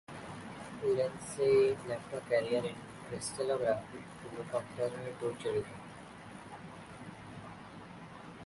Lindsey 0.83 1.77
left 1.87 2.09
her 2.11 2.21
career 2.27 2.65
in 2.65 2.73
crystallography 3.07 3.99
to 3.99 4.35
look 4.35 4.51
after 4.63 4.89
her 4.89 5.13
two 5.19 5.35
children. 5.39 5.79